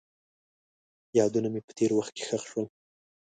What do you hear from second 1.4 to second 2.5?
مې په تېر وخت کې ښخ